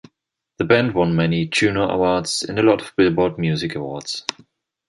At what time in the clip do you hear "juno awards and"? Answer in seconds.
1.45-2.57